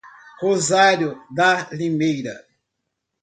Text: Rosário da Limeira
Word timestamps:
Rosário 0.39 1.21
da 1.29 1.69
Limeira 1.71 2.33